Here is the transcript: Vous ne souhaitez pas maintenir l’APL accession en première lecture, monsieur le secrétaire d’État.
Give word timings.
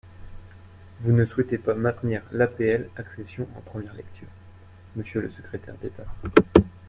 Vous 1.01 1.11
ne 1.11 1.25
souhaitez 1.27 1.59
pas 1.59 1.75
maintenir 1.75 2.23
l’APL 2.31 2.89
accession 2.95 3.47
en 3.55 3.61
première 3.61 3.93
lecture, 3.93 4.27
monsieur 4.95 5.21
le 5.21 5.29
secrétaire 5.29 5.75
d’État. 5.77 6.07